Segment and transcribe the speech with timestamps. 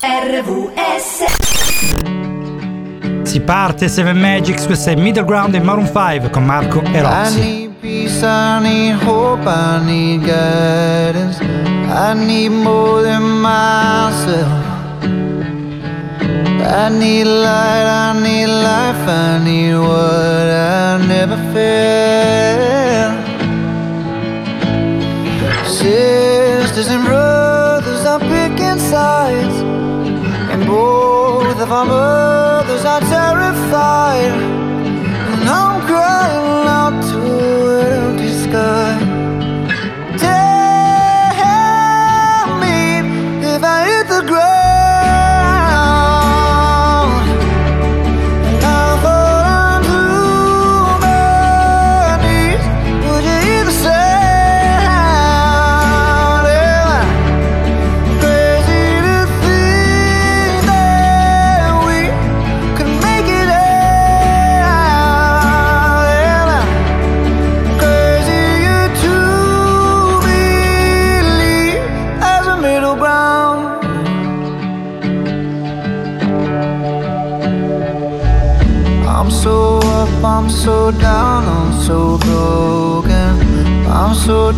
[0.00, 1.24] RVS
[3.22, 7.00] Si parte Seven Magics, questo è Middle Ground in Maroon 5 con Marco e I
[7.00, 7.40] Roxy.
[7.40, 11.40] need peace, I need hope, I need guidance.
[11.42, 14.48] I need more than myself.
[16.60, 23.16] I need light, I need life, I need what I never felt.
[25.66, 29.62] Sisters and brothers are picking sides,
[30.68, 34.36] both of our mothers are terrified.
[35.34, 37.20] And I'm crying out to
[37.92, 38.77] empty sky.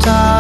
[0.01, 0.40] time.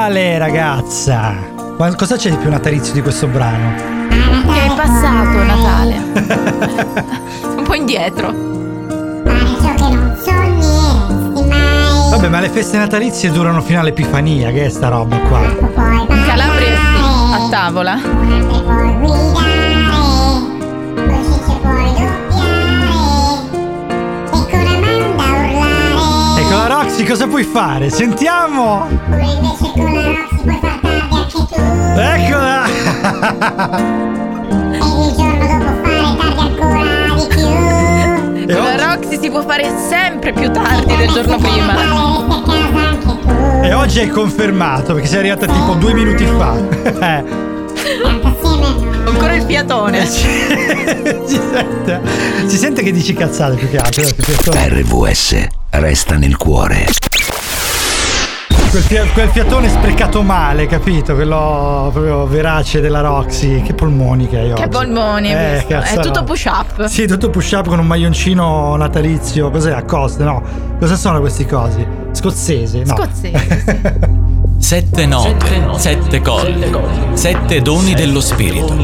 [0.00, 1.34] Natale, ragazza!
[1.76, 3.74] Ma cosa c'è di più natalizio di questo brano?
[4.08, 5.96] Che è passato Natale.
[7.58, 8.32] Un po' indietro.
[12.08, 15.40] Vabbè, ma le feste natalizie durano fino all'Epifania, che è sta roba qua?
[15.40, 19.49] Ballare, In Calabria sì, a tavola.
[27.10, 27.90] Cosa puoi fare?
[27.90, 28.82] Sentiamo!
[28.84, 31.54] Oppure invece con la Roxy puoi far tardi anche tu.
[31.98, 32.64] Eccola!
[34.70, 36.84] E il giorno dopo fare tardi ancora
[37.16, 37.48] di più.
[38.46, 41.74] E Con oggi, la Roxy si può fare sempre più tardi del giorno prima.
[43.64, 46.54] E oggi è confermato perché sei arrivata tipo due minuti fa.
[47.00, 47.48] Eh.
[49.04, 50.06] Ancora il fiatone.
[50.06, 50.26] si,
[51.26, 52.00] sente,
[52.46, 54.02] si sente che dici cazzate più che altro.
[54.02, 56.86] eh, RVS resta nel cuore.
[58.70, 61.14] Quel, fia- quel fiatone sprecato male, capito?
[61.14, 63.62] Quello proprio verace della Roxy.
[63.62, 64.62] Che polmoni che hai oggi.
[64.62, 66.24] Che polmoni, Eh, È tutto no.
[66.24, 66.84] push up.
[66.86, 69.50] Sì, tutto push up con un maglioncino natalizio.
[69.50, 69.72] Cos'è?
[69.72, 70.42] A coste, no?
[70.78, 71.84] Cosa sono questi cosi?
[72.12, 72.94] Scozzesi, no?
[72.96, 73.80] Scozzesi, sì.
[74.70, 76.70] Sette note, sette colli,
[77.14, 78.76] sette doni dello spirito.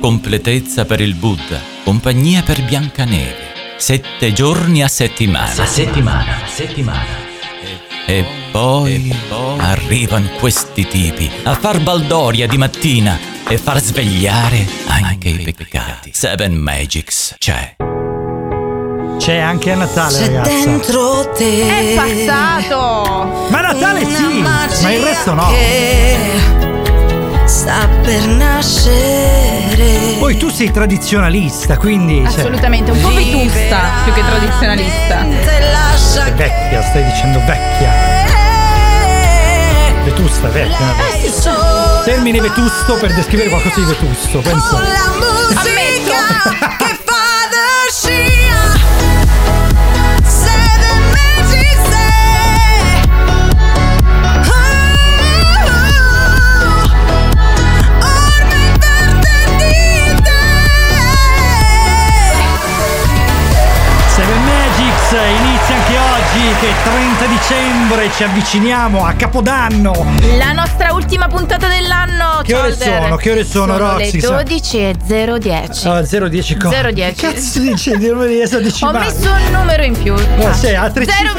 [0.00, 3.39] Completezza per il Buddha, compagnia per Biancaneve.
[3.80, 5.62] Sette giorni a settimana.
[5.62, 7.28] A settimana, a settimana.
[8.06, 9.10] E poi,
[9.56, 13.18] arrivano questi tipi a far baldoria di mattina
[13.48, 16.10] e far svegliare anche i peccati.
[16.12, 17.76] Seven Magics c'è.
[19.16, 20.50] C'è anche a Natale, C'è ragazza.
[20.50, 21.78] dentro te.
[21.78, 23.48] È passato!
[23.48, 25.48] Ma Natale sì, ma il resto no.
[25.48, 26.69] che
[27.60, 30.16] Sta per nascere.
[30.18, 32.24] Poi tu sei tradizionalista, quindi.
[32.30, 35.26] cioè, Assolutamente, un po' vetusta più che tradizionalista.
[35.92, 37.92] Sei vecchia, stai dicendo vecchia.
[40.04, 41.30] Vetusta, vecchia.
[41.38, 44.78] solo Termine vetusto per descrivere qualcosa di vetusto, penso.
[44.78, 46.76] la musica Ammetto.
[46.78, 47.92] che fa da
[66.60, 69.92] che è 30 dicembre, ci avviciniamo a Capodanno.
[70.36, 72.42] La nostra ultima puntata dell'anno.
[72.42, 73.16] Che ore sono?
[73.16, 74.20] Che ore sono, Roxy?
[74.20, 74.94] Le 12 e
[75.38, 75.88] 010.
[75.88, 76.82] Ah, 010 cosa?
[76.82, 77.14] 010.
[77.14, 77.96] Che cazzo dici?
[77.96, 80.12] Non riesco a Ho messo un numero in più.
[80.12, 80.52] No,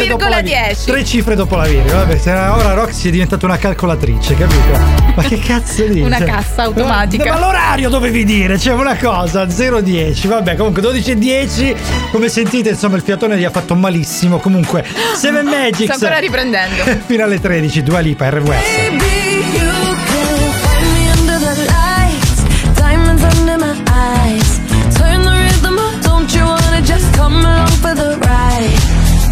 [0.08, 0.72] dopo la virgola.
[0.72, 0.86] 0,10.
[0.86, 2.04] Tre cifre dopo la virgola.
[2.04, 4.80] Vabbè, ora Roxy è diventata una calcolatrice, capito?
[5.14, 6.02] Ma che cazzo dici?
[6.02, 7.32] Una cassa automatica.
[7.34, 10.28] Ma l'orario dovevi dire, c'è una cosa, 010.
[10.28, 11.76] Vabbè, comunque 12 e 10.
[12.12, 14.40] Come sentite, insomma, il fiatone gli ha fatto malissimo.
[14.40, 14.84] Comunque,
[15.16, 15.84] Seven Magics.
[15.84, 16.84] Sto ancora riprendendo.
[17.06, 18.48] Fino alle 13, Dua Lipa, RWS.
[18.48, 19.06] Baby,
[19.54, 19.72] you
[20.08, 22.44] can find me under the lights,
[22.76, 24.60] diamonds under my eyes.
[24.98, 28.74] Turn the rhythm up, don't you wanna just come along for the ride?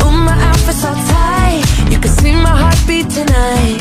[0.03, 3.79] Oh, my outfit's all tight, you can see my heartbeat tonight.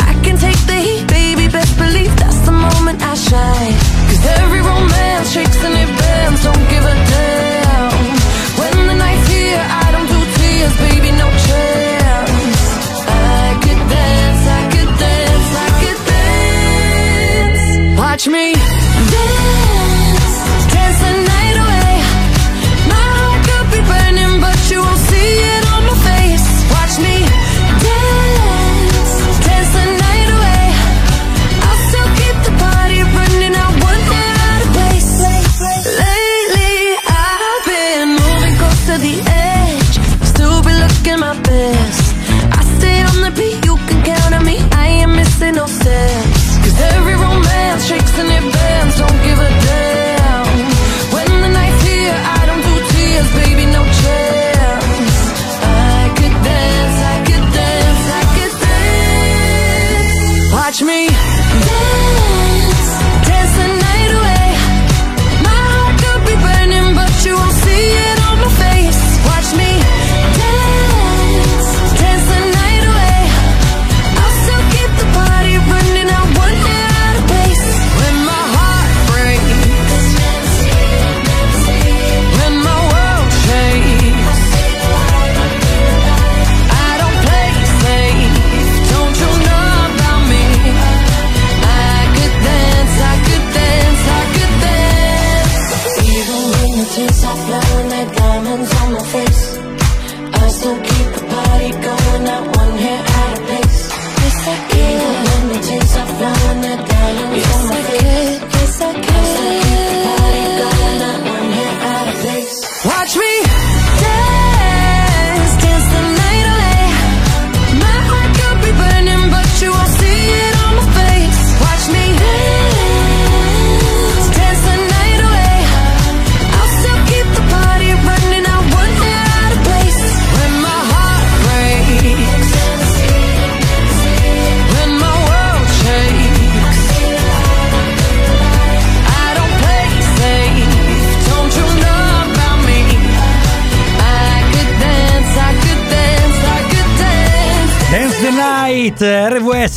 [0.00, 3.74] I can take the heat, baby, best believe that's the moment I shine.
[4.08, 6.11] Cause every romance shakes and it bends,
[18.24, 18.52] dance.
[18.52, 18.71] Watch me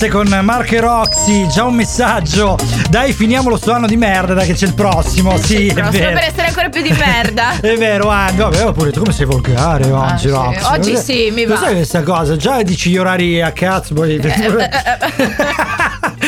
[0.06, 2.58] RWS con Mark e Roxy, già un messaggio.
[2.90, 5.38] Dai, finiamolo sto anno di merda, dai che c'è il prossimo.
[5.38, 6.14] Sì, è Prossimo vero.
[6.14, 7.60] per essere ancora più di merda.
[7.62, 8.38] È vero, Andy.
[8.38, 10.30] Vabbè, ho pure tu come sei volgare oggi, sì.
[10.30, 10.74] Roxy.
[10.74, 11.60] Oggi Lo sì, mi Lo va.
[11.60, 12.36] sai questa cosa?
[12.36, 14.20] Già dici gli orari a cazzo, poi...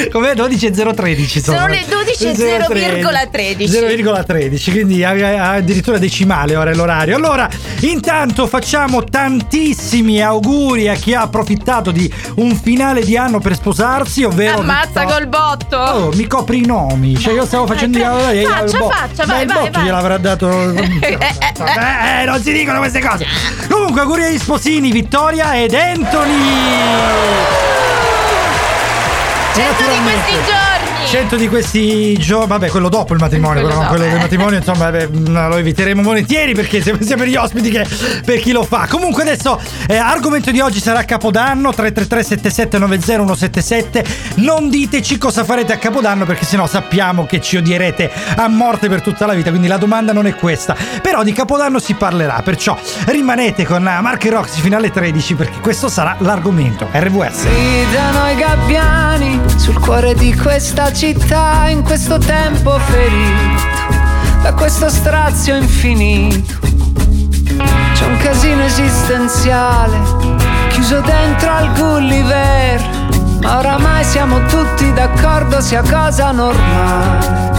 [0.05, 3.67] Eh, Com'è 12 e 013 Sono le 12 e 0,13.
[3.67, 7.49] 0,13 quindi addirittura decimale ora è l'orario allora
[7.81, 14.23] intanto facciamo tantissimi auguri a chi ha approfittato di un finale di anno per sposarsi
[14.23, 15.77] ovvero Ammazza Vittor- col botto.
[15.77, 17.17] Oh, mi copri i nomi.
[17.17, 17.97] Cioè, io stavo facendo.
[18.29, 19.83] Eh, eh, faccia, boh, faccia, ma vai, il vai, botto vai.
[19.83, 20.71] gliel'avrà dato.
[20.73, 23.25] eh, Eh, eh, non si dicono queste cose.
[23.69, 27.86] Comunque, auguri agli sposini, Vittoria ed Anthony.
[29.57, 30.66] Cento di questi giorni.
[31.07, 34.19] 100 di questi giorni, vabbè, quello dopo il matrimonio, Quello però quello del eh.
[34.19, 37.87] matrimonio, insomma, vabbè, mm, lo eviteremo volentieri perché sia per gli ospiti che
[38.25, 38.87] per chi lo fa.
[38.89, 44.05] Comunque adesso eh, argomento di oggi sarà Capodanno 333 7790 177.
[44.35, 49.01] Non diteci cosa farete a Capodanno perché sennò sappiamo che ci odierete a morte per
[49.01, 50.75] tutta la vita, quindi la domanda non è questa.
[51.01, 55.59] Però di Capodanno si parlerà, perciò rimanete con Mark e Roxy fino alle 13 perché
[55.61, 56.89] questo sarà l'argomento.
[56.91, 57.43] RWS.
[57.43, 63.61] Gridano i gabbiani sul cuore di questa città in questo tempo ferito
[64.41, 66.55] da questo strazio infinito.
[67.93, 69.95] C'è un casino esistenziale
[70.69, 72.81] chiuso dentro al Gulliver,
[73.41, 77.51] ma oramai siamo tutti d'accordo sia cosa normale.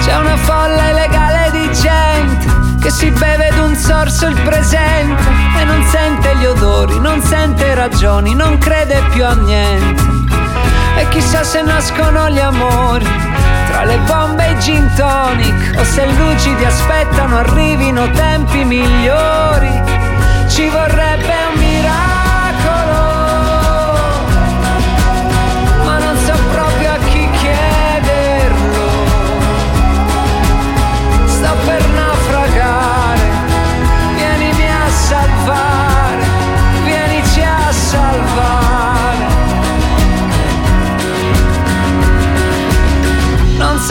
[0.00, 2.46] C'è una folla illegale di gente
[2.80, 5.22] che si beve d'un sorso il presente
[5.60, 10.15] e non sente gli odori, non sente ragioni, non crede più a niente.
[10.96, 13.06] E chissà se nascono gli amori
[13.68, 19.70] tra le bombe e i gin tonic o se lucidi aspettano arrivino tempi migliori.
[20.48, 21.35] Ci vorrebbe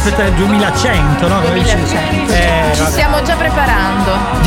[0.00, 1.40] finito, dovremmo aspettare il 2100, no?
[1.40, 1.76] Come dici?
[1.76, 2.32] 2100.
[2.32, 2.39] Eh,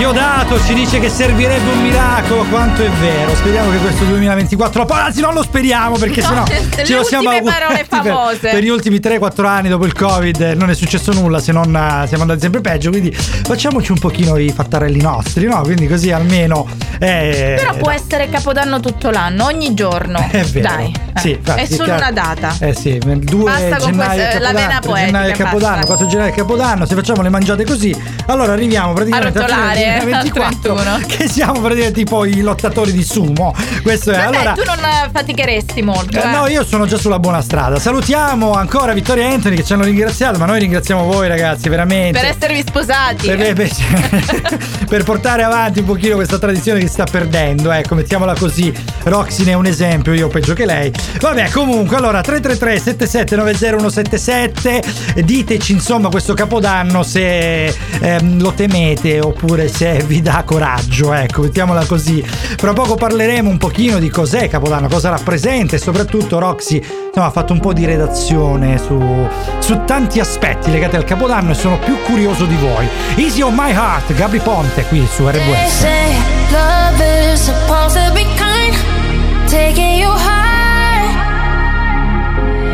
[0.03, 3.33] Diodato ci dice che servirebbe un miracolo, quanto è vero.
[3.35, 6.43] Speriamo che questo 2024 lo anzi non lo speriamo perché No, sennò
[6.75, 8.49] le ce lo siamo parole per, famose.
[8.49, 11.73] per gli ultimi 3-4 anni dopo il Covid eh, non è successo nulla se non
[11.73, 15.61] eh, siamo andati sempre peggio, quindi facciamoci un pochino i fattarelli nostri, no?
[15.61, 16.67] Quindi così almeno
[16.99, 20.19] eh, Però può essere capodanno tutto l'anno, ogni giorno.
[20.31, 20.67] è vero.
[20.67, 20.93] Dai.
[21.15, 21.19] eh.
[21.19, 22.55] Sì, infatti, è solo una data.
[22.59, 25.85] Eh sì, 2 Basta con gennaio è la vena Capodanno, 3 poetica, gennaio Capodanno, basta.
[25.85, 27.95] 4 gennaio Capodanno, se facciamo le mangiate così,
[28.27, 30.99] allora arriviamo praticamente A fine eh, al 2024, 31.
[31.07, 33.53] che siamo praticamente tipo i lottatori di sumo.
[33.81, 34.77] Questo è Vabbè, allora tu non
[35.11, 36.17] faticheresti molto.
[36.17, 36.31] eh, eh.
[36.31, 37.79] no, io sono già sulla buona strada.
[37.79, 42.19] Salutiamo ancora Vittoria e Anthony che ci hanno ringraziato, ma noi ringraziamo voi ragazzi, veramente.
[42.19, 43.27] Per esservi sposati.
[43.27, 43.71] Per, per-
[44.87, 48.73] per portare avanti un pochino questa tradizione che sta perdendo, ecco, mettiamola così.
[49.03, 50.91] Roxy ne è un esempio, io peggio che lei.
[51.19, 60.03] Vabbè, comunque, allora 333 7790177 diteci insomma questo capodanno se ehm, lo temete oppure se
[60.05, 62.23] vi dà coraggio, ecco, mettiamola così.
[62.23, 67.31] Fra poco parleremo un pochino di cos'è Capodanno, cosa rappresenta e soprattutto Roxy insomma, ha
[67.31, 69.27] fatto un po' di redazione su,
[69.59, 72.87] su tanti aspetti legati al Capodanno e sono più curioso di voi.
[73.15, 75.85] Easy on my heart, Gabri Ponte qui su RWS.
[79.53, 81.05] taking you high.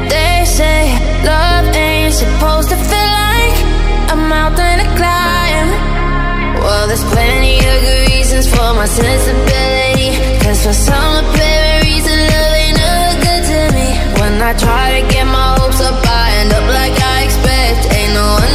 [0.07, 0.81] They say
[1.25, 3.57] love ain't supposed to feel like
[4.13, 5.38] a mountain to climb.
[6.69, 10.09] Well, there's plenty of good reasons for my sensibility.
[10.45, 13.87] Cause for some apparent reason, love ain't never good to me.
[14.21, 17.79] When I try to get my hopes up, I end up like I expect.
[17.97, 18.48] Ain't no wonder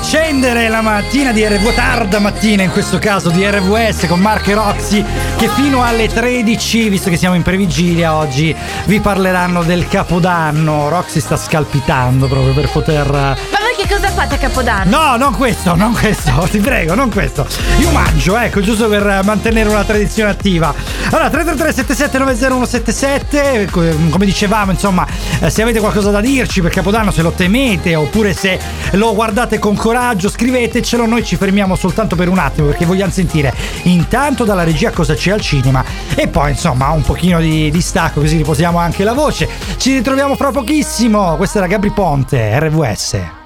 [0.00, 4.54] accendere la mattina di RW, tarda mattina in questo caso di RWS con Mark e
[4.54, 5.04] Roxy
[5.36, 10.88] che fino alle 13, visto che siamo in previgilia oggi, vi parleranno del Capodanno.
[10.88, 13.59] Roxy sta scalpitando proprio per poter...
[13.80, 14.94] Che cosa fate a Capodanno?
[14.94, 17.46] No, non questo, non questo, ti prego, non questo.
[17.78, 20.74] Io mangio, ecco, giusto per mantenere una tradizione attiva.
[21.10, 25.06] Allora, 333-7790-177, co- come dicevamo, insomma,
[25.40, 28.60] eh, se avete qualcosa da dirci per Capodanno, se lo temete, oppure se
[28.92, 33.50] lo guardate con coraggio, scrivetecelo, noi ci fermiamo soltanto per un attimo perché vogliamo sentire
[33.84, 35.82] intanto dalla regia cosa c'è al cinema
[36.14, 39.48] e poi, insomma, un pochino di, di stacco, così riposiamo anche la voce.
[39.78, 41.36] Ci ritroviamo fra pochissimo.
[41.36, 43.38] Questa era Gabri Ponte, RWS.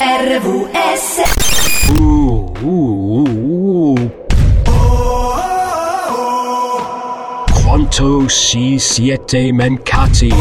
[0.00, 1.22] RVS
[7.64, 10.32] Quanto si siete mancati?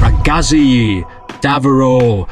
[0.00, 1.04] Ragazzi,
[1.40, 2.26] davvero.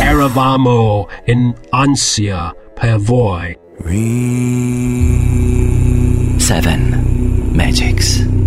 [0.00, 3.58] Eravamo in ansia per voi.
[6.48, 8.37] Seven Magics.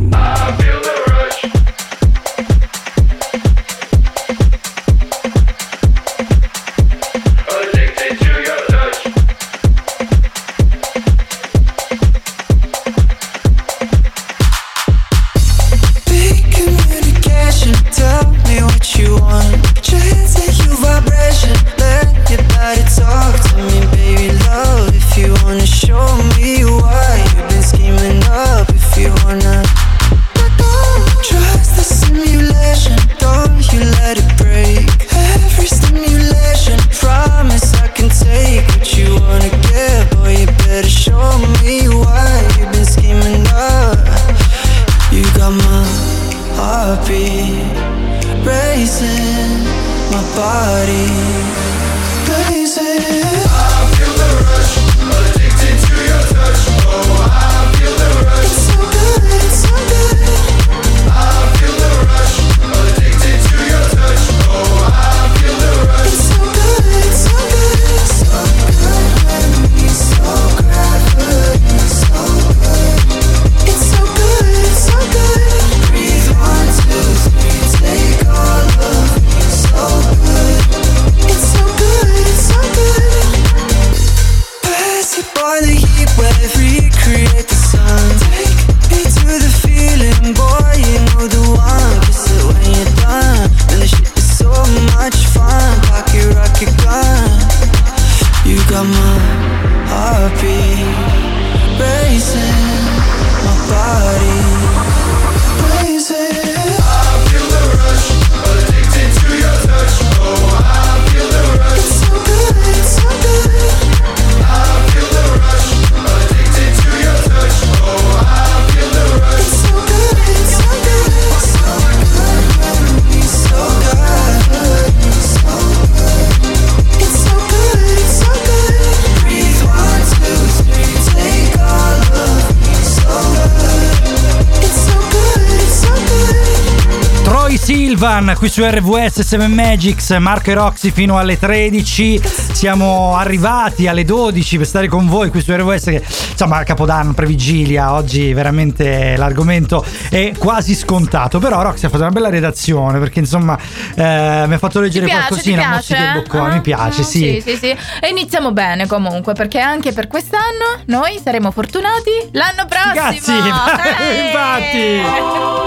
[138.01, 142.19] Silvan qui su RVS 7 Magics, Marco e Roxy fino alle 13.
[142.51, 147.93] Siamo arrivati alle 12 per stare con voi qui su RVS che insomma Capodanno, previgilia,
[147.93, 153.55] oggi veramente l'argomento è quasi scontato, però Roxy ha fatto una bella redazione perché insomma
[153.93, 155.93] eh, mi ha fatto leggere Ti piace, qualcosina, ti piace?
[155.93, 157.43] mozziche e bocconi, Ah, mi piace, ah, sì.
[157.45, 157.69] sì, sì.
[157.99, 162.93] E iniziamo bene comunque, perché anche per quest'anno noi saremo fortunati l'anno prossimo.
[163.05, 164.25] Cazzi, Eh!
[164.25, 165.01] infatti.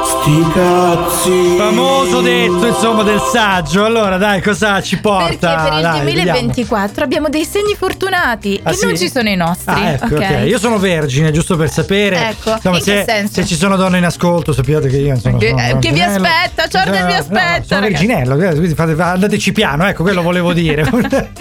[0.04, 1.54] Sti cazzi.
[1.56, 3.84] Famoso detto insomma del saggio.
[3.84, 5.54] Allora, dai, cosa ci porta?
[5.54, 9.04] Perché per il Dai, 2024 abbiamo dei segni fortunati Ah, e non sì?
[9.04, 9.72] ci sono i nostri.
[9.74, 10.12] Ah, ecco, ok.
[10.40, 10.46] ok.
[10.46, 12.30] Io sono vergine, giusto per sapere.
[12.30, 13.32] Ecco, Insomma, in se, che senso?
[13.34, 16.00] se ci sono donne in ascolto, sappiate che io insomma, Che- sono eh, che vi
[16.02, 18.06] aspetta, Jordan vi No, aspetta, sono ragazzi.
[18.06, 20.82] verginello, eh, quindi fate- andateci piano, ecco, quello volevo dire.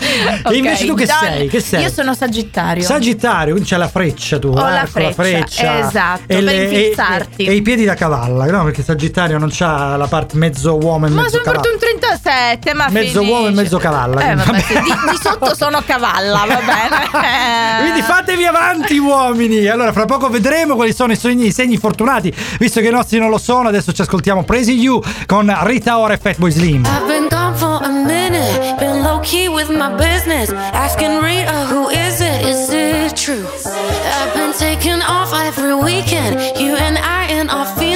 [0.52, 1.48] e invece tu che donne- sei?
[1.48, 1.82] Che sei?
[1.84, 2.84] Io sono Sagittario.
[2.84, 4.50] Sagittario, quindi c'è la freccia tu.
[4.50, 5.88] Ho la arco, la freccia, freccia.
[5.88, 7.44] esatto, E, per le- e- infilzarti.
[7.46, 8.64] e- e i piedi da cavalla, no?
[8.66, 11.62] Perché Sagittario non c'ha la parte mezzo uomo e ma mezzo sono cavallo.
[11.62, 13.32] portato un 37, ma Mezzo finisce.
[13.32, 17.02] uomo e mezzo cavalla, Eh, quindi vabbè, sì, di, di sotto sono cavalla, va bene.
[17.84, 22.34] Quindi fatevi avanti uomini Allora fra poco vedremo quali sono i, segni, i segni fortunati
[22.60, 26.14] Visto che i nostri non lo sono Adesso ci ascoltiamo Praising You con Rita Ora
[26.14, 30.50] e Fatboy Slim I've been gone for a minute, been low key with my business.
[30.74, 32.42] Asking Rita, who is it?
[32.46, 33.46] Is it true?
[33.66, 37.93] I've been taking off every weekend, you and I and our feelings.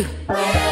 [0.00, 0.69] With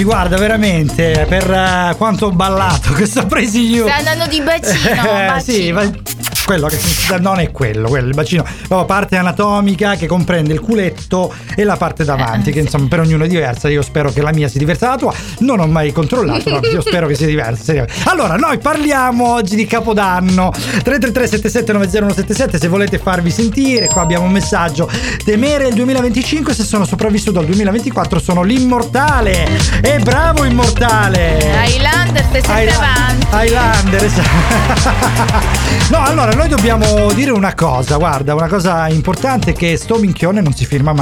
[0.00, 5.00] Roxy Guarda veramente Per eh, quanto ho ballato Questo Praising You Stai andando di bacino,
[5.20, 5.40] Eh, bacino.
[5.40, 5.90] sì, ma
[6.44, 6.78] quello che
[7.20, 10.99] non è quello, quello il bacino, proprio parte anatomica che comprende il culetto
[11.56, 13.68] e la parte davanti, che insomma per ognuno è diversa.
[13.68, 15.14] Io spero che la mia sia diversa dalla tua.
[15.38, 17.84] Non ho mai controllato, ma io spero che sia diversa.
[18.04, 23.86] Allora, noi parliamo oggi di Capodanno 333 7790 se volete farvi sentire.
[23.88, 24.88] Qua abbiamo un messaggio.
[25.24, 29.48] Temere il 2025 se sono sopravvissuto al 2024 sono l'immortale.
[29.82, 31.38] E bravo immortale!
[31.66, 33.26] Highlander, te sempre Highlander, avanti.
[33.32, 34.10] Highlander,
[35.90, 40.52] no, allora noi dobbiamo dire una cosa, guarda, una cosa importante che sto minchione non
[40.52, 40.99] si firma mai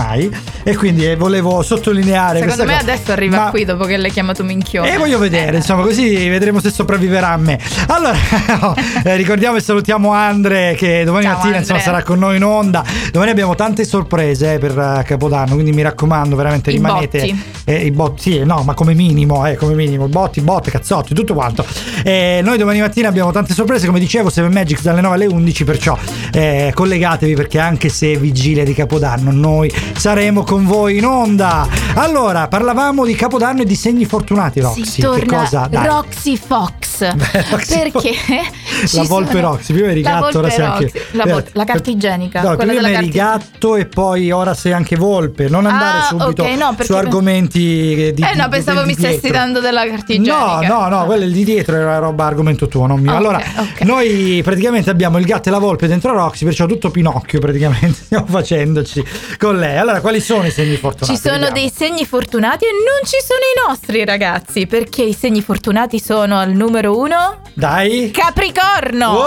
[0.63, 2.93] e quindi eh, volevo sottolineare Secondo me cosa.
[2.93, 4.93] adesso arriva Ma- qui dopo che l'hai chiamato minchione.
[4.95, 7.59] E voglio vedere, insomma, così vedremo se sopravviverà a me.
[7.89, 8.17] Allora,
[9.05, 12.85] eh, ricordiamo e salutiamo Andre che domani Ciao, mattina insomma, sarà con noi in onda.
[13.13, 17.19] Domani abbiamo tante sorprese eh, per eh, Capodanno, quindi mi raccomando, veramente I rimanete.
[17.19, 17.43] botti.
[17.65, 21.35] Eh, I botti, sì, no, ma come minimo, eh, come minimo, botti, botte, cazzotti, tutto
[21.35, 21.65] quanto.
[22.03, 25.65] Eh, noi domani mattina abbiamo tante sorprese, come dicevo, 7 Magics dalle 9 alle 11,
[25.65, 25.97] perciò
[26.33, 31.67] eh, collegatevi perché anche se è vigilia di Capodanno, noi saremo con voi in onda.
[31.95, 34.83] Allora, parlavamo di Capodanno e di segni fortunati, Roxy.
[34.83, 35.67] che torna cosa?
[35.71, 35.87] Dai.
[35.87, 36.77] Roxy Fox.
[37.51, 38.13] Roxy perché
[38.87, 40.93] ci La volpe sono- Roxy, prima eri gatto, ora sei anche.
[41.13, 42.43] La, vol- la carta igienica.
[42.43, 45.49] No, quella prima eri carta gatto e poi ora sei anche volpe.
[45.49, 48.23] Non andare Ah, subito ok, no, perché- su argomenti di.
[48.23, 49.39] Eh no, di- pensavo di mi stessi dietro.
[49.39, 50.67] dando della carta No, igienica.
[50.67, 53.11] no, no, quello è di dietro era roba argomento tuo, non mio.
[53.11, 53.81] Ok, allora, ok.
[53.83, 58.27] noi praticamente abbiamo il gatto e la volpe dentro Roxy, perciò tutto Pinocchio praticamente stiamo
[58.27, 59.05] facendoci
[59.39, 59.78] con lei.
[59.79, 61.15] Allora, quali sono i segni fortunati?
[61.17, 61.55] Ci sono Vediamo.
[61.55, 66.39] dei segni fortunati e non ci sono i nostri ragazzi, perché i segni fortunati sono
[66.39, 68.11] al numero uno Dai.
[68.13, 69.27] Capricorno, Wow!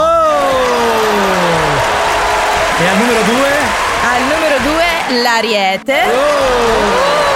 [2.80, 3.50] E al numero due?
[4.04, 7.31] al numero due l'Ariete e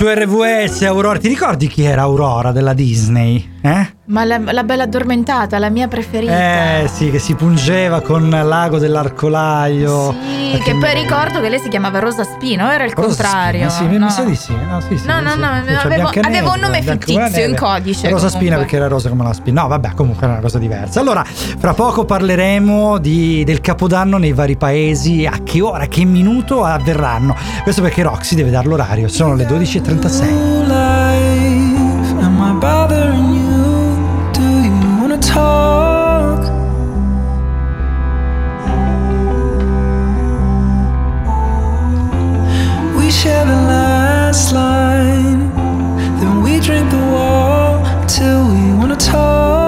[0.00, 1.18] su RVS, Aurora.
[1.18, 3.58] Ti ricordi chi era Aurora della Disney?
[3.60, 3.86] Eh?
[4.06, 6.78] Ma la, la bella addormentata, la mia preferita.
[6.78, 10.12] Eh sì, che si pungeva con l'ago dell'arcolaio.
[10.12, 13.68] Sì, che poi ricordo che lei si chiamava Rosa Spino, o era il Rosa contrario.
[13.68, 14.04] Spina, sì, mi- no.
[14.06, 14.54] mi sa di sì.
[14.54, 15.38] No, sì, sì, No, no, sì.
[15.38, 18.28] no, c'è avevo- avevo un nome fittizio in codice, Rosa comunque.
[18.30, 19.62] Spina perché era rosa come la spina.
[19.62, 21.00] No, vabbè, comunque è una cosa diversa.
[21.00, 25.26] Allora, fra poco parleremo di- del Capodanno nei vari paesi.
[25.26, 27.36] A che ora, a che minuto avverranno?
[27.62, 29.08] Questo perché Roxy deve dar l'orario.
[29.08, 30.28] Sono le 12.36.
[30.66, 32.14] life?
[32.22, 34.30] Am I bothering you?
[34.32, 35.89] Do you wanna talk?
[43.22, 45.50] Share the last line,
[46.20, 49.59] then we drink the wall till we wanna talk.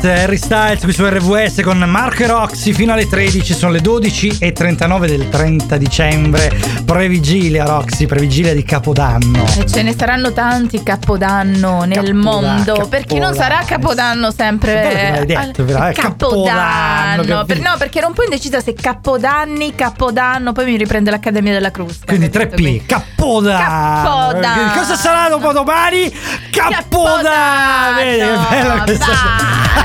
[0.00, 3.80] Satellite, Harry Styles qui su RVS con Marco e Roxy fino alle 13, sono le
[3.80, 9.44] 12 e 39 del 30 dicembre, previgilia Roxy, previgilia di Capodanno.
[9.58, 12.86] E ce ne saranno tanti capodanno nel Capodanno, mondo.
[12.88, 15.12] Per chi non sarà capodanno sempre.
[15.12, 17.22] L'hai detto, eh, però, eh, capodanno.
[17.22, 21.52] Capodanno, Per- no, perché ero un po' indecisa se capodanni, capodanno, poi mi riprende l'Accademia
[21.52, 22.06] della Crusca.
[22.06, 24.02] Quindi 3P, Capodanno.
[24.02, 24.72] Capodanno.
[24.72, 26.10] Che Cosa sarà dopo domani?
[26.50, 27.96] Capodanno.
[27.96, 29.12] Vedi che bella questa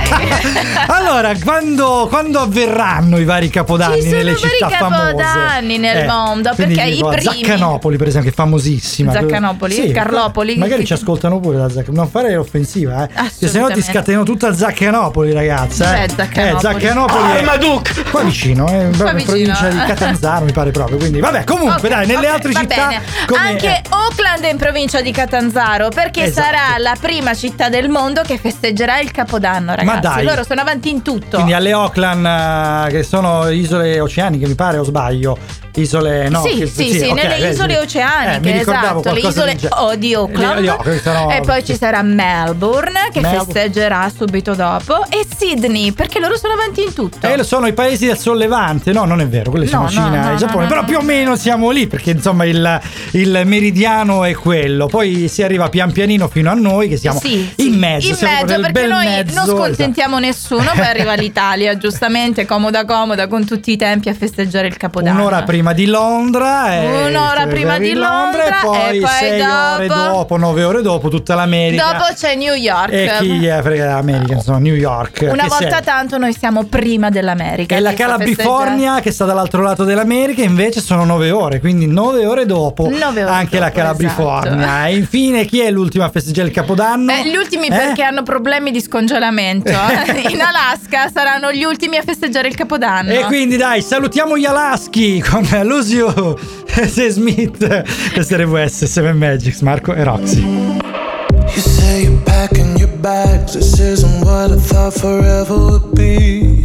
[0.88, 5.16] Allora, quando, quando avverranno i vari capodanni Ci sono nelle vari città famose?
[5.16, 9.12] capodanni nel mondo, quindi perché i primi- Zaccanopoli, per esempio, che è famosissima.
[9.12, 9.92] Zaccanopoli?
[9.92, 10.58] Carlopoli?
[10.58, 11.98] Magari Che- ci ascoltano pure da Zaccanopoli.
[11.98, 13.10] Non fare offensiva, eh.
[13.40, 16.04] Che se no ti scateno tutta Zaccanopoli, ragazza.
[16.04, 16.56] Eh, Zaccanopoli?
[16.56, 17.32] Eh, Zaccanopoli.
[17.32, 18.10] è- Armaduc!
[18.12, 19.24] Qua vicino, eh, Qua in vicino.
[19.24, 20.98] provincia di Catanzaro, mi pare proprio.
[20.98, 22.88] Quindi, vabbè, comunque, Ok, dai, nelle ok, altre va città.
[22.88, 23.02] bene.
[23.28, 26.46] come- Anche eh, Oakland è in provincia di Catanzaro perché Esatto.
[26.48, 29.95] sarà la prima città del mondo che festeggerà il Capodanno, ragazzi.
[30.00, 30.26] Dai.
[30.26, 31.36] Loro sono avanti in tutto.
[31.36, 35.38] Quindi alle Auckland, eh, che sono isole oceaniche, mi pare, o sbaglio.
[35.76, 37.54] Isole no sì, che- sì, sì, ok, nelle vedi.
[37.54, 39.76] isole Eh, oceaniche, ricordavo esatto, le isole genere.
[39.82, 40.56] oh, di Auckland.
[40.56, 43.54] Le- di Auckland, sono- e poi ci sarà Melbourne che Melbourne.
[43.54, 47.28] festeggerà subito dopo e Sydney perché loro sono avanti in tutto.
[47.28, 50.08] Eh, lo sono i paesi del sollevante, no, non è vero, quelli sono No, Cina
[50.10, 50.88] no, no, e Giappone, no, però no.
[50.88, 55.70] più o meno siamo lì perché insomma il, il meridiano è quello, poi si arriva
[55.70, 58.90] pian pianino fino a noi che siamo Sì, in sì, mezzo, in mezzo perché bel
[58.90, 59.48] noi mezzo, esatto.
[59.48, 64.68] non scontentiamo nessuno poi arriva l'Italia giustamente comoda comoda con tutti i tempi a festeggiare
[64.68, 64.86] il esatto.
[64.88, 69.00] capodanno Un'ora prima di Londra, e Un'ora si prima di in Londra, e poi e
[69.02, 71.84] poi sei ore dopo- dopo, nove ore dopo, tutta l'America.
[71.92, 75.28] dopo c'è New York e chi gli frega l'America, insomma, New York.
[75.32, 75.84] una volta sei?
[75.84, 81.06] tanto noi siamo prima dell'America E la Calabrifornia che sta dall'altro lato dell'America invece sono
[81.06, 84.88] nove ore, quindi nove ore dopo Nove ore anche la dopo, Calabrifornia.
[84.88, 87.12] E infine chi è l'ultima a festeggiare il Capodanno?
[87.12, 87.70] Eh, gli ultimi Eh?
[87.70, 89.70] perché hanno problemi di scongelamento.
[89.70, 90.24] eh.
[90.36, 93.12] In Alaska saranno gli ultimi a festeggiare il Capodanno.
[93.12, 96.38] E quindi dai, salutiamo gli Alaschi con Eh, Lucio
[96.76, 100.42] eh, Se Smith, eh, queste RWS 7 Magics, Marco e Roxy.
[100.42, 103.54] You say you're packing your bags.
[103.54, 106.62] This isn't what I thought forever would be.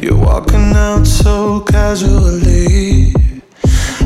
[0.00, 3.12] You're walking out so casually.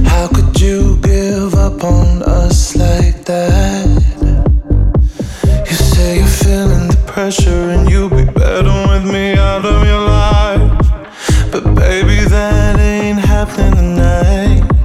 [0.06, 3.86] How could you give up on us like that?
[5.66, 8.87] You say you're feeling the pressure and you'll be better
[13.44, 14.77] trapped in the night.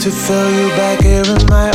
[0.00, 1.69] To feel you back here in my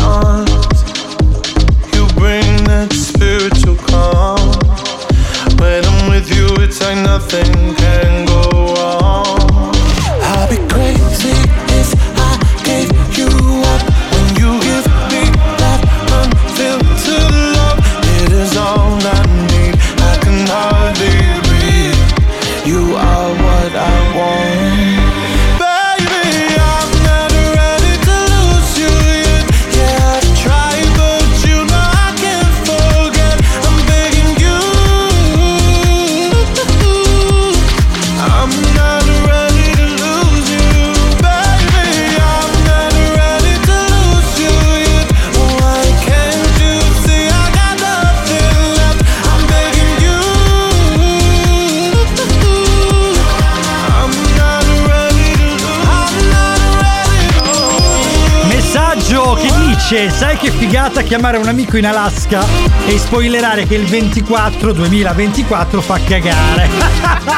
[61.06, 62.43] chiamare un amico in Alaska
[62.88, 66.68] e spoilerare che il 24 2024 fa cagare.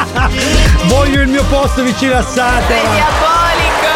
[0.88, 2.66] Voglio il mio posto vicino a Satana.
[2.66, 3.88] Sei diabolico!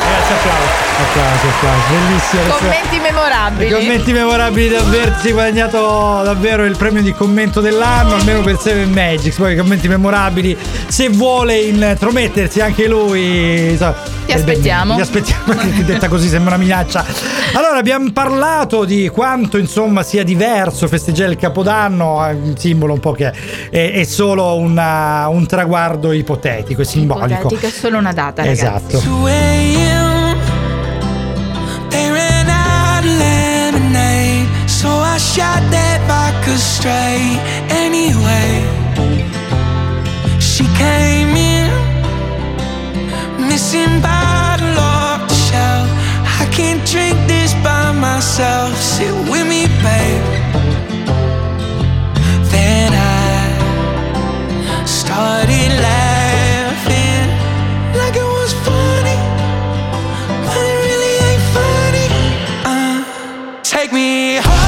[0.00, 0.87] Ragazzi, applausi.
[1.00, 1.92] Applausi, applausi.
[1.92, 2.54] Bellissimo.
[2.56, 3.66] Commenti memorabili.
[3.68, 8.84] I commenti memorabili di aversi guadagnato davvero il premio di commento dell'anno, almeno per 7
[8.86, 9.36] Magics.
[9.36, 10.56] Poi i commenti memorabili,
[10.88, 13.76] se vuole intromettersi anche lui.
[13.78, 13.94] so-
[14.26, 14.96] Ti aspettiamo.
[14.96, 17.04] Ti aspettiamo, che detta così sembra una minaccia.
[17.54, 23.12] Allora, abbiamo parlato di quanto insomma sia diverso festeggiare il Capodanno, un simbolo un po'
[23.12, 23.32] che
[23.70, 27.26] è, è solo una- un traguardo ipotetico e simbolico.
[27.34, 28.96] Ipotetico, è solo una data, ragazzi.
[28.96, 28.98] Esatto.
[35.18, 37.42] I shot that vodka straight.
[37.74, 38.62] Anyway,
[40.38, 41.66] she came in,
[43.48, 45.90] missing bottle off the shelf.
[46.22, 48.76] I can't drink this by myself.
[48.76, 50.22] Sit with me, babe.
[52.54, 57.26] Then I started laughing
[57.98, 59.18] like it was funny.
[60.46, 62.08] But it really ain't funny.
[62.70, 64.67] Uh, take me home.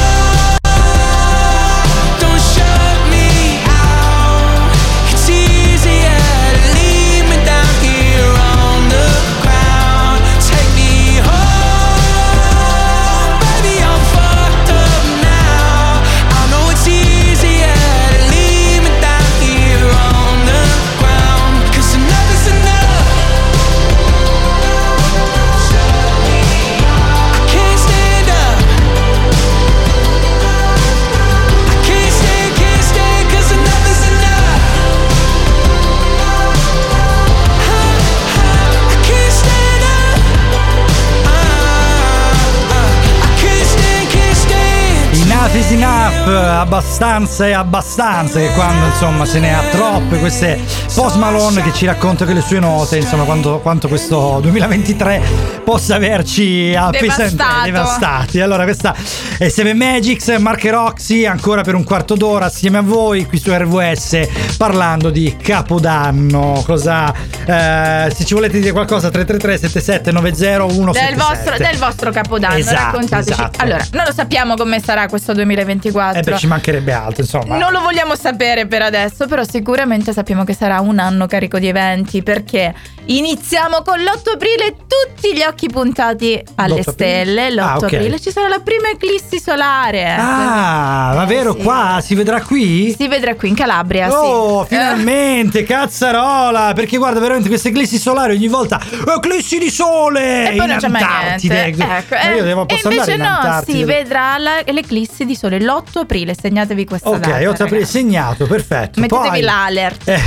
[46.61, 50.59] Abbastanza e abbastanza, che quando insomma se ne ha troppe, queste
[50.93, 55.21] Post Malone che ci racconta che le sue note, insomma quanto, quanto questo 2023
[55.63, 57.65] possa averci appesantati, Devastato.
[57.65, 58.39] devastati.
[58.41, 58.95] Allora questa
[59.41, 63.51] è Seven Magics, Mark Roxy, ancora per un quarto d'ora assieme a voi qui su
[63.51, 66.61] RVS parlando di Capodanno.
[66.63, 72.11] Cosa, eh, se ci volete dire qualcosa 333 77 90 177 Del vostro, del vostro
[72.11, 73.31] capodanno, Esatto, raccontateci.
[73.31, 73.63] esatto.
[73.63, 76.19] Allora, non lo sappiamo come sarà questo 2024.
[76.19, 77.57] Eh beh, ci mancherebbe altro, insomma.
[77.57, 81.67] Non lo vogliamo sapere per adesso, però sicuramente sappiamo che sarà un anno carico di
[81.67, 82.75] eventi perché
[83.05, 86.91] iniziamo con l'8 aprile tutti gli occhi puntati alle L'8 aprile?
[86.93, 87.49] stelle.
[87.51, 87.83] L'8 Ah, ok.
[87.85, 88.87] aprile ci sarà la prima
[89.31, 90.15] eclissi solare.
[90.17, 91.63] Ah, ma vero sì.
[91.63, 92.93] qua si vedrà qui?
[92.97, 94.69] Si vedrà qui in Calabria, Oh, sì.
[94.69, 96.73] finalmente, cazzarola!
[96.75, 98.79] Perché guarda, veramente queste eclissi solari ogni volta.
[99.15, 100.51] Eclissi di sole!
[100.51, 101.03] E poi non c'è mai
[101.39, 101.65] niente.
[101.65, 103.77] Ecco, Ma eh, io devo e posso invece andare in no, Antartide.
[103.77, 107.35] si vedrà la- l'eclissi di sole l'8 aprile, segnatevi questa Ok, data.
[107.37, 107.91] 8 aprile ragazzi.
[107.91, 108.99] segnato, perfetto.
[108.99, 109.41] Mettetevi Poi...
[109.41, 110.07] l'alert.
[110.07, 110.19] Eh.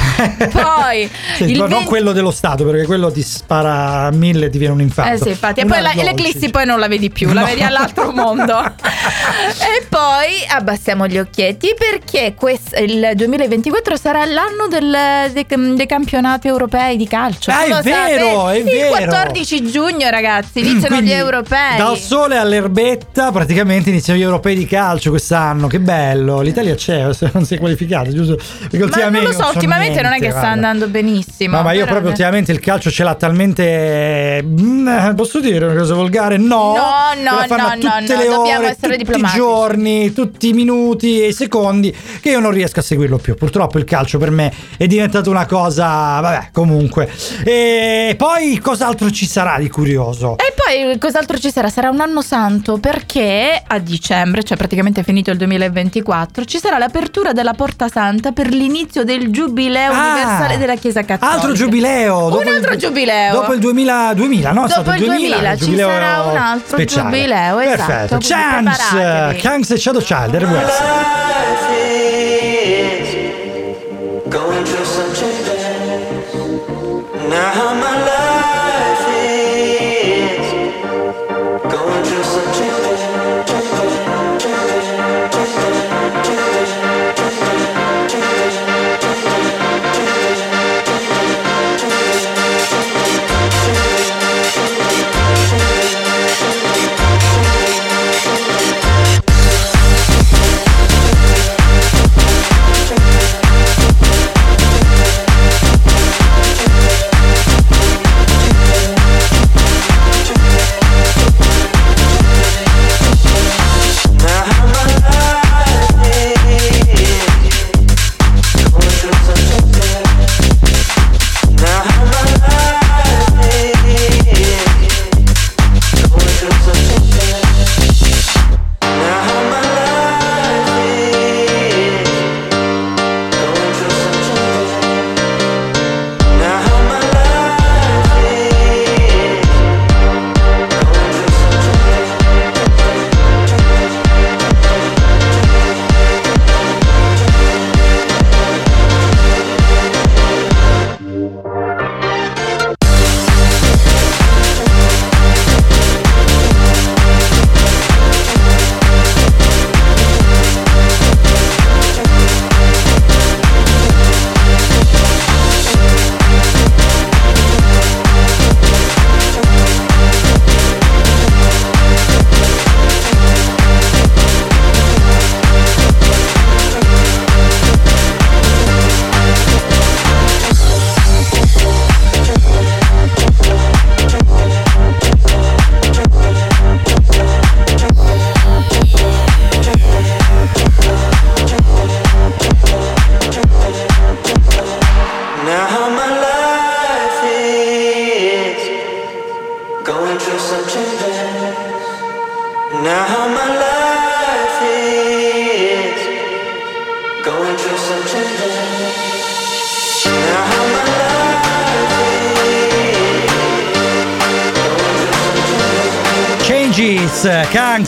[0.51, 4.47] Poi Sì, il no, non 20 quello dello Stato, perché quello ti spara a mille
[4.47, 5.13] e ti viene un infarto.
[5.15, 5.61] Eh sì, infatti.
[5.61, 7.47] E poi la- l'eclissi poi non la vedi più, la No.
[7.47, 8.53] vedi all'altro mondo.
[9.79, 16.49] e poi abbassiamo gli occhietti perché quest- il 2024 sarà l'anno del- dei, dei campionati
[16.49, 17.51] europei di calcio.
[17.51, 18.91] Ah, è vero, è il vero.
[18.91, 21.77] 14 giugno, ragazzi, iniziano Quindi, gli europei.
[21.77, 25.67] Dal sole all'erbetta, praticamente iniziano gli europei di calcio quest'anno.
[25.67, 26.41] Che bello!
[26.41, 28.37] L'Italia c'è, non si è qualificata, giusto?
[28.71, 30.49] Perché Ma non lo so, ultimamente non è che sta guarda.
[30.51, 31.57] andando benissimo.
[31.57, 34.43] No, ma io proprio ultimamente il calcio ce l'ha talmente.
[34.45, 36.37] Mm, Posso dire una cosa volgare?
[36.37, 36.83] No, No,
[37.15, 41.29] che no, no, no, no, dobbiamo ore, essere tutti i giorni, tutti i minuti e
[41.29, 43.35] i secondi, che io non riesco a seguirlo più.
[43.35, 46.21] Purtroppo il calcio per me è diventato una cosa.
[46.21, 47.11] Vabbè, comunque.
[47.45, 50.37] E poi cos'altro ci sarà di curioso?
[50.39, 51.69] E poi cos'altro ci sarà?
[51.69, 57.33] Sarà un anno santo perché a dicembre, cioè praticamente finito il 2024, ci sarà l'apertura
[57.33, 61.37] della Porta Santa per l'inizio del giubileo Ah, universale della Chiesa Cattolica.
[61.37, 62.27] Altro giubileo.
[62.39, 63.33] Un altro il, giubileo.
[63.33, 64.67] Dopo il 2000, 2000 no?
[64.67, 67.11] Dopo il 2000, ci giubileo sarà un altro speciale.
[67.11, 68.07] giubileo, esatto, Perfetto.
[68.17, 69.41] quindi Chance, preparatevi.
[69.41, 70.83] Chance e Shadow Child, RWS.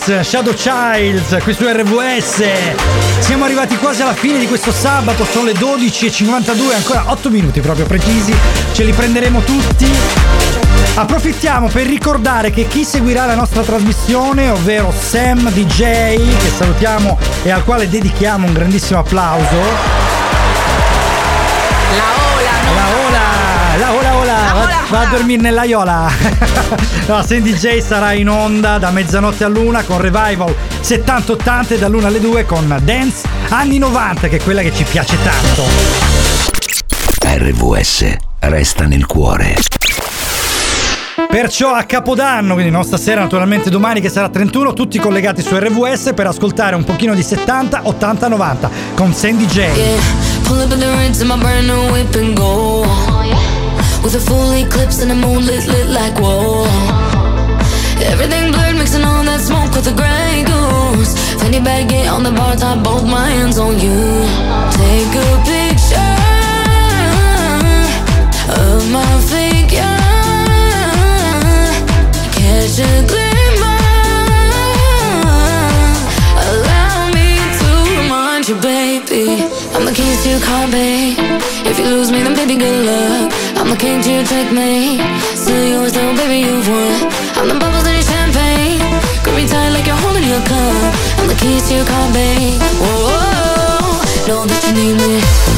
[0.07, 2.45] Shadow Childs, qui su RVS.
[3.19, 7.87] Siamo arrivati quasi alla fine di questo sabato, sono le 12.52, ancora 8 minuti proprio
[7.87, 8.33] precisi,
[8.73, 9.91] ce li prenderemo tutti.
[10.95, 17.51] Approfittiamo per ricordare che chi seguirà la nostra trasmissione, ovvero Sam DJ, che salutiamo e
[17.51, 19.57] al quale dedichiamo un grandissimo applauso.
[21.97, 23.46] La ola, la ola,
[23.85, 26.11] ola, va, va a dormire nell'aiola.
[27.07, 32.21] no, Sam DJ sarà in onda da mezzanotte all'una con Revival 70-80 e dall'una alle
[32.21, 35.65] 2 con Dance anni 90, che è quella che ci piace tanto.
[37.23, 39.57] RVS resta nel cuore.
[41.29, 46.13] Perciò a Capodanno, quindi non stasera, naturalmente domani che sarà 31, tutti collegati su RVS
[46.15, 49.67] per ascoltare un pochino di 70, 80, 90 con Sandy J.
[50.43, 50.67] Pull
[54.07, 56.63] With a full eclipse and the moon lit, like whoa.
[58.07, 61.13] Everything blurred, mixing all that smoke with the gray goose.
[61.43, 63.99] Fanny bag, on the bar top, both my hands on you.
[64.79, 66.23] Take a picture
[68.63, 69.99] of my figure.
[72.39, 73.83] Catch a glimmer.
[76.47, 79.51] Allow me to remind you, baby.
[79.75, 81.19] I'm the keys to your car, babe.
[81.67, 83.16] If you lose me, then baby, good luck.
[83.79, 85.01] King to your checkmate.
[85.37, 87.13] Still yours, though, baby, you've won.
[87.37, 88.81] I'm the bubbles in your champagne.
[89.23, 90.95] Grip me tight like you're holding your cup.
[91.19, 92.61] I'm the keys to your car, babe.
[92.81, 94.29] Whoa, whoa, whoa.
[94.29, 95.56] know that you need me.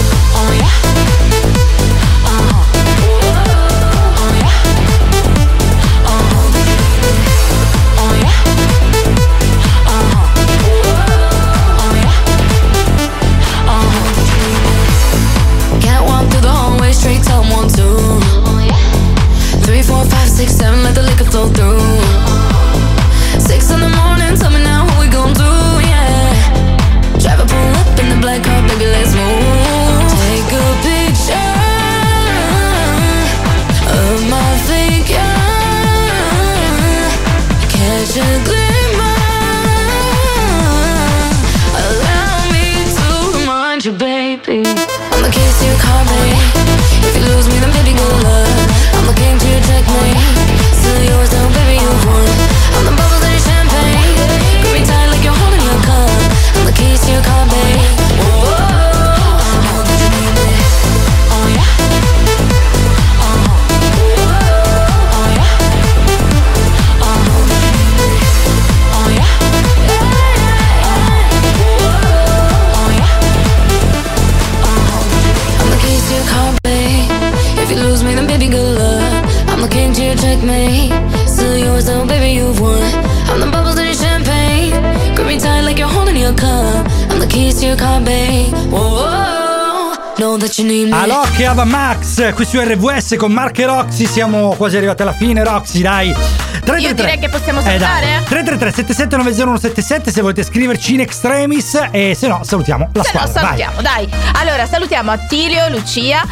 [90.93, 94.07] Alok e Ava Max qui su RVS con Mark e Roxy.
[94.07, 96.48] Siamo quasi arrivati alla fine, Roxy, dai.
[96.69, 96.81] 333.
[96.89, 97.79] Io direi che possiamo Eh, dai.
[97.79, 98.23] salutare?
[98.29, 103.41] 333 7790177 se volete scriverci in extremis e se no salutiamo la Se no, squadra.
[103.41, 103.59] vai.
[103.59, 104.09] salutiamo, dai.
[104.35, 106.25] Allora, salutiamo Attilio, Lucia,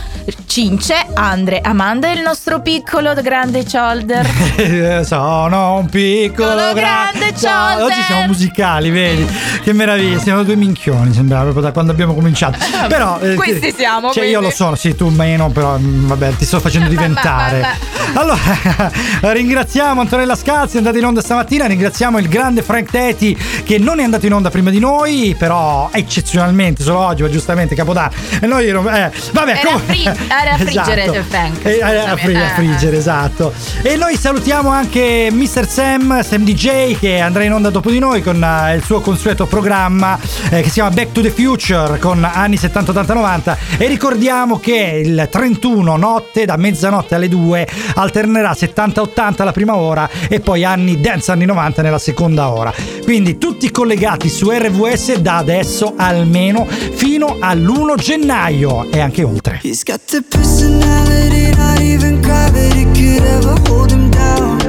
[0.46, 4.26] Cince, Andre, Amanda e il nostro piccolo grande shoulder.
[4.56, 7.84] Eh, Sono un piccolo Piccolo grande shoulder.
[7.84, 9.26] Oggi siamo musicali, vedi?
[9.62, 12.58] Che meraviglia, siamo due minchioni, sembrava proprio da quando abbiamo cominciato.
[12.88, 16.44] Però eh, Questi siamo, Cioè io lo sono, sì, tu meno, però mm, vabbè, ti
[16.44, 17.64] sto facendo diventare.
[18.14, 18.90] Allora,
[19.32, 24.00] ringraziamo Antonella Scalzi, è andata in onda stamattina, ringraziamo il grande Frank Teti che non
[24.00, 28.10] è andato in onda prima di noi, però eccezionalmente solo oggi, ma giustamente Capodanno.
[28.40, 31.12] E noi eh, vabbè, Era fri- era a friggere, Esatto.
[31.12, 33.52] cioè, Frank, Eh, Era a fri- a eh, friggere, esatto.
[33.82, 35.66] E noi salutiamo anche Mr.
[35.68, 39.46] Sam, Sam DJ, che andrà in onda dopo di noi con eh, il suo consueto
[39.46, 40.18] programma
[40.50, 43.58] eh, che si chiama Back to the Future con anni 70, 80, 90.
[43.78, 49.76] E ricordiamo che il 31 notte, da mezzanotte alle 2, alternerà 70, 80 la prima
[49.76, 52.72] ora e poi anni dance anni 90 nella seconda ora.
[53.02, 59.60] Quindi tutti collegati su RVS da adesso almeno fino all'1 gennaio e anche oltre.
[59.62, 64.65] He's got the personality, not even gravity could ever hold him down.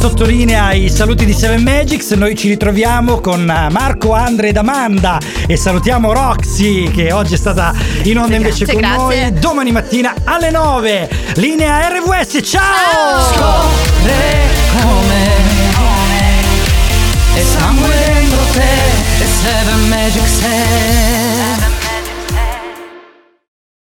[0.00, 5.18] sottolinea i saluti di Seven Magics, noi ci ritroviamo con eh, Marco, Andre ed Amanda
[5.46, 7.74] e salutiamo Roxy che oggi è stata
[8.04, 9.30] in onda grazie, invece con grazie.
[9.30, 11.10] noi domani mattina alle 9.
[11.34, 13.34] Linea RWS, ciao!
[13.34, 14.48] Scorre
[14.80, 15.28] come,
[17.34, 21.19] e sangue dentro te e Seven Magics è